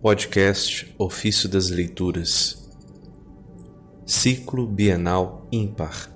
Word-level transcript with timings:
Podcast 0.00 0.94
Ofício 0.96 1.48
das 1.48 1.70
Leituras 1.70 2.70
Ciclo 4.06 4.64
Bienal 4.64 5.48
Ímpar 5.50 6.08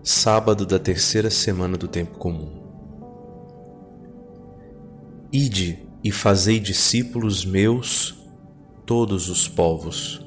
Sábado 0.00 0.64
da 0.64 0.78
terceira 0.78 1.28
semana 1.28 1.76
do 1.76 1.88
Tempo 1.88 2.18
Comum 2.18 2.62
Ide 5.32 5.88
e 6.04 6.12
fazei 6.12 6.60
discípulos 6.60 7.44
meus 7.44 8.24
todos 8.86 9.28
os 9.28 9.48
povos. 9.48 10.24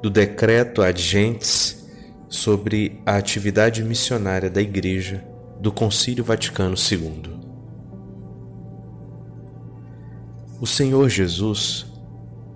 Do 0.00 0.08
decreto 0.08 0.82
ad 0.82 1.02
gentes 1.02 1.84
sobre 2.28 3.02
a 3.04 3.16
atividade 3.16 3.82
missionária 3.82 4.48
da 4.48 4.62
Igreja 4.62 5.26
do 5.60 5.72
Concílio 5.72 6.22
Vaticano 6.22 6.76
II. 6.76 7.45
O 10.58 10.66
Senhor 10.66 11.10
Jesus, 11.10 11.84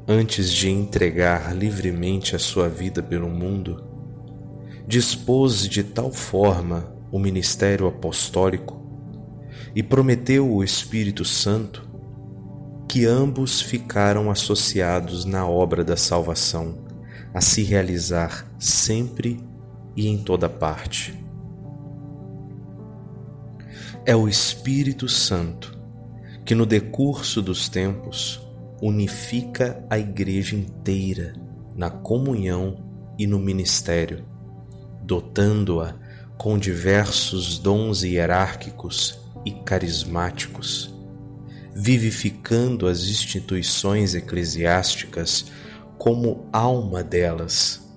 antes 0.09 0.51
de 0.51 0.71
entregar 0.71 1.55
livremente 1.55 2.35
a 2.35 2.39
sua 2.39 2.67
vida 2.67 3.03
pelo 3.03 3.29
mundo, 3.29 3.85
dispôs 4.87 5.69
de 5.69 5.85
tal 5.85 6.11
forma 6.11 6.95
o 7.13 7.19
ministério 7.19 7.87
apostólico 7.87 8.81
e 9.75 9.83
prometeu 9.83 10.51
o 10.51 10.65
Espírito 10.65 11.27
Santo 11.27 11.87
que 12.89 13.05
ambos 13.05 13.61
ficaram 13.61 14.31
associados 14.31 15.27
na 15.27 15.47
obra 15.47 15.85
da 15.85 15.97
salvação, 15.97 16.79
a 17.35 17.43
se 17.43 17.63
realizar 17.63 18.51
sempre 18.59 19.45
e 19.95 20.09
em 20.09 20.17
toda 20.17 20.49
parte. 20.49 21.15
É 24.07 24.17
o 24.17 24.27
Espírito 24.27 25.07
Santo 25.07 25.80
que, 26.51 26.55
no 26.57 26.67
decurso 26.67 27.41
dos 27.41 27.69
tempos, 27.69 28.41
unifica 28.83 29.87
a 29.89 29.97
Igreja 29.97 30.57
inteira 30.57 31.33
na 31.77 31.89
comunhão 31.89 32.85
e 33.17 33.25
no 33.25 33.39
ministério, 33.39 34.25
dotando-a 35.01 35.95
com 36.37 36.59
diversos 36.59 37.57
dons 37.57 38.03
hierárquicos 38.03 39.21
e 39.45 39.53
carismáticos, 39.53 40.93
vivificando 41.73 42.89
as 42.89 43.05
instituições 43.05 44.17
eclesiásticas 44.17 45.47
como 45.99 46.49
alma 46.53 47.05
delas 47.05 47.89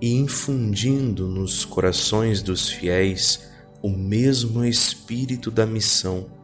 e 0.00 0.12
infundindo 0.12 1.28
nos 1.28 1.64
corações 1.64 2.42
dos 2.42 2.68
fiéis 2.68 3.48
o 3.80 3.88
mesmo 3.88 4.64
espírito 4.64 5.52
da 5.52 5.64
missão 5.64 6.34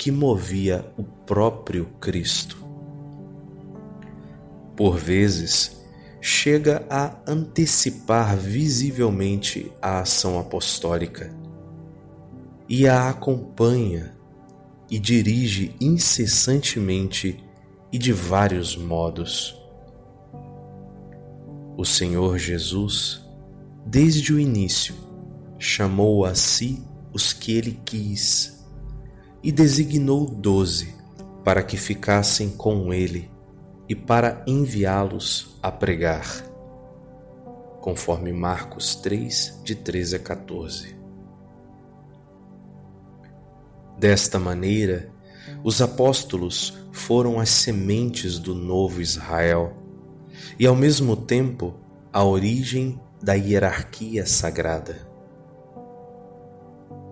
que 0.00 0.10
movia 0.10 0.82
o 0.96 1.02
próprio 1.02 1.84
Cristo. 2.00 2.56
Por 4.74 4.96
vezes, 4.96 5.78
chega 6.22 6.86
a 6.88 7.18
antecipar 7.30 8.34
visivelmente 8.34 9.70
a 9.82 10.00
ação 10.00 10.38
apostólica 10.38 11.30
e 12.66 12.88
a 12.88 13.10
acompanha 13.10 14.16
e 14.90 14.98
dirige 14.98 15.76
incessantemente 15.78 17.44
e 17.92 17.98
de 17.98 18.10
vários 18.10 18.74
modos. 18.74 19.54
O 21.76 21.84
Senhor 21.84 22.38
Jesus, 22.38 23.20
desde 23.84 24.32
o 24.32 24.40
início, 24.40 24.94
chamou 25.58 26.24
a 26.24 26.34
si 26.34 26.82
os 27.12 27.34
que 27.34 27.52
ele 27.52 27.78
quis 27.84 28.59
e 29.42 29.50
designou 29.50 30.26
doze 30.26 30.94
para 31.44 31.62
que 31.62 31.76
ficassem 31.76 32.50
com 32.50 32.92
ele 32.92 33.30
e 33.88 33.94
para 33.94 34.42
enviá-los 34.46 35.58
a 35.62 35.70
pregar, 35.70 36.44
conforme 37.80 38.32
Marcos 38.32 38.94
3, 38.94 39.60
de 39.64 39.74
13 39.74 40.16
a 40.16 40.18
14. 40.18 40.96
Desta 43.98 44.38
maneira, 44.38 45.08
os 45.64 45.82
apóstolos 45.82 46.78
foram 46.92 47.40
as 47.40 47.50
sementes 47.50 48.38
do 48.38 48.54
novo 48.54 49.00
Israel 49.00 49.76
e, 50.58 50.66
ao 50.66 50.76
mesmo 50.76 51.16
tempo, 51.16 51.74
a 52.12 52.24
origem 52.24 53.00
da 53.22 53.34
hierarquia 53.34 54.26
sagrada. 54.26 55.08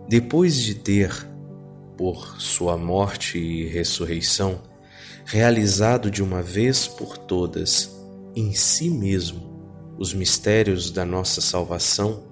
Depois 0.08 0.56
de 0.56 0.74
ter, 0.74 1.10
por 1.98 2.40
sua 2.40 2.78
morte 2.78 3.38
e 3.38 3.66
ressurreição, 3.66 4.62
realizado 5.26 6.10
de 6.10 6.22
uma 6.22 6.40
vez 6.40 6.88
por 6.88 7.18
todas 7.18 7.94
em 8.34 8.54
si 8.54 8.88
mesmo 8.88 9.94
os 9.98 10.14
mistérios 10.14 10.90
da 10.90 11.04
nossa 11.04 11.42
salvação 11.42 12.22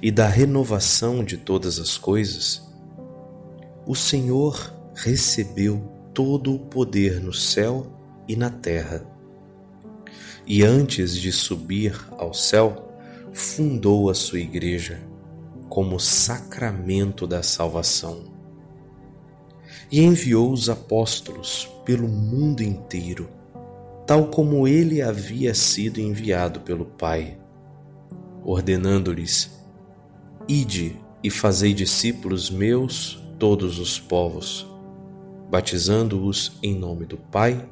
e 0.00 0.10
da 0.10 0.26
renovação 0.26 1.22
de 1.22 1.36
todas 1.36 1.78
as 1.78 1.98
coisas, 1.98 2.62
o 3.86 3.94
Senhor 3.94 4.72
recebeu 4.94 5.92
todo 6.14 6.54
o 6.54 6.58
poder 6.58 7.20
no 7.20 7.34
céu 7.34 7.86
e 8.26 8.34
na 8.34 8.48
terra 8.48 9.18
e 10.48 10.64
antes 10.64 11.14
de 11.14 11.30
subir 11.30 11.94
ao 12.16 12.32
céu, 12.32 12.90
fundou 13.34 14.08
a 14.08 14.14
sua 14.14 14.40
igreja 14.40 14.98
como 15.68 16.00
sacramento 16.00 17.26
da 17.26 17.42
salvação. 17.42 18.37
E 19.90 20.00
enviou 20.00 20.52
os 20.52 20.68
apóstolos 20.68 21.68
pelo 21.84 22.08
mundo 22.08 22.62
inteiro, 22.62 23.28
tal 24.06 24.28
como 24.28 24.66
ele 24.66 25.02
havia 25.02 25.54
sido 25.54 26.00
enviado 26.00 26.60
pelo 26.60 26.84
Pai, 26.84 27.38
ordenando-lhes: 28.44 29.50
Ide 30.46 30.96
e 31.22 31.30
fazei 31.30 31.74
discípulos 31.74 32.50
meus 32.50 33.22
todos 33.38 33.78
os 33.78 33.98
povos, 33.98 34.66
batizando-os 35.50 36.58
em 36.62 36.74
nome 36.74 37.06
do 37.06 37.16
Pai 37.16 37.68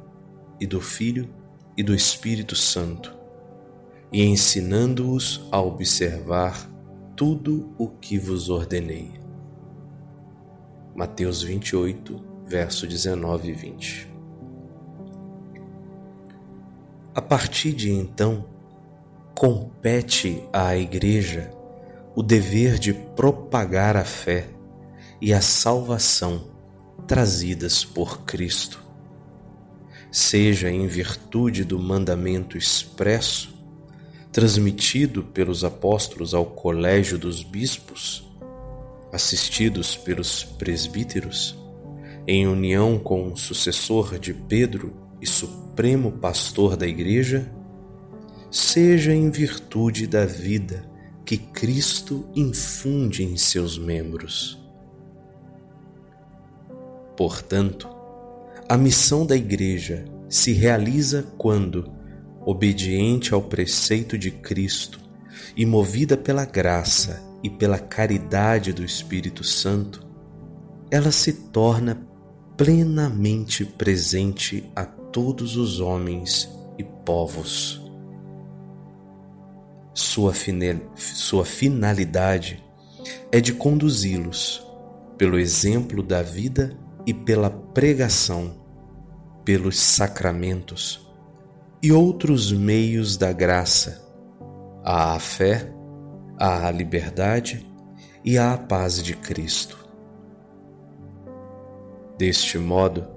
e 0.59 0.65
do 0.65 0.81
Filho 0.81 1.29
e 1.75 1.83
do 1.83 1.93
Espírito 1.93 2.55
Santo, 2.55 3.13
e 4.11 4.23
ensinando-os 4.23 5.47
a 5.51 5.61
observar 5.61 6.69
tudo 7.15 7.73
o 7.77 7.87
que 7.87 8.17
vos 8.17 8.49
ordenei. 8.49 9.26
Mateus 10.97 11.43
28, 11.43 12.19
verso 12.43 12.87
19 12.87 13.49
e 13.49 13.53
20. 13.53 14.07
A 17.13 17.21
partir 17.21 17.71
de 17.71 17.91
então, 17.91 18.45
compete 19.35 20.43
à 20.51 20.75
Igreja 20.75 21.51
o 22.15 22.23
dever 22.23 22.79
de 22.79 22.93
propagar 22.93 23.95
a 23.95 24.03
fé 24.03 24.49
e 25.21 25.31
a 25.31 25.39
salvação 25.39 26.49
trazidas 27.05 27.85
por 27.85 28.23
Cristo 28.23 28.83
seja 30.11 30.71
em 30.71 30.87
virtude 30.87 31.63
do 31.63 31.77
mandamento 31.77 32.57
expresso 32.57 33.55
transmitido 34.31 35.21
pelos 35.21 35.63
apóstolos 35.63 36.33
ao 36.33 36.45
colégio 36.45 37.19
dos 37.19 37.43
bispos, 37.43 38.26
assistidos 39.11 39.95
pelos 39.95 40.43
presbíteros, 40.43 41.57
em 42.27 42.47
união 42.47 42.99
com 42.99 43.31
o 43.31 43.37
sucessor 43.37 44.19
de 44.19 44.33
Pedro 44.33 44.93
e 45.21 45.25
supremo 45.25 46.11
pastor 46.11 46.75
da 46.75 46.85
Igreja, 46.85 47.49
seja 48.51 49.13
em 49.13 49.29
virtude 49.29 50.07
da 50.07 50.25
vida 50.25 50.89
que 51.25 51.37
Cristo 51.37 52.27
infunde 52.35 53.23
em 53.23 53.35
seus 53.37 53.77
membros. 53.77 54.57
Portanto, 57.15 57.89
a 58.69 58.77
missão 58.77 59.25
da 59.25 59.35
Igreja 59.35 60.05
se 60.29 60.51
realiza 60.53 61.23
quando, 61.37 61.91
obediente 62.45 63.33
ao 63.33 63.41
preceito 63.41 64.17
de 64.17 64.31
Cristo 64.31 64.99
e 65.55 65.65
movida 65.65 66.15
pela 66.15 66.45
graça 66.45 67.21
e 67.43 67.49
pela 67.49 67.79
caridade 67.79 68.73
do 68.73 68.83
Espírito 68.83 69.43
Santo, 69.43 70.05
ela 70.89 71.11
se 71.11 71.33
torna 71.33 72.07
plenamente 72.55 73.65
presente 73.65 74.69
a 74.75 74.83
todos 74.85 75.55
os 75.55 75.79
homens 75.79 76.49
e 76.77 76.83
povos. 76.83 77.81
Sua, 79.93 80.33
sua 80.95 81.45
finalidade 81.45 82.63
é 83.31 83.39
de 83.39 83.53
conduzi-los, 83.53 84.65
pelo 85.17 85.39
exemplo 85.39 86.03
da 86.03 86.21
vida 86.21 86.77
e 87.05 87.13
pela 87.13 87.49
pregação, 87.49 88.55
pelos 89.43 89.79
sacramentos 89.79 91.07
e 91.81 91.91
outros 91.91 92.51
meios 92.51 93.17
da 93.17 93.31
graça, 93.31 94.03
à 94.83 95.19
fé, 95.19 95.71
à 96.37 96.69
liberdade 96.71 97.65
e 98.23 98.37
à 98.37 98.57
paz 98.57 99.01
de 99.01 99.15
Cristo. 99.15 99.77
Deste 102.17 102.57
modo, 102.57 103.07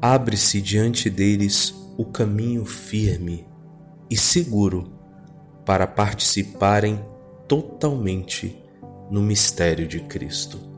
abre-se 0.00 0.60
diante 0.60 1.10
deles 1.10 1.74
o 1.96 2.04
caminho 2.04 2.64
firme 2.64 3.46
e 4.08 4.16
seguro 4.16 4.92
para 5.64 5.86
participarem 5.86 6.98
totalmente 7.46 8.60
no 9.10 9.20
mistério 9.20 9.86
de 9.86 10.00
Cristo. 10.00 10.69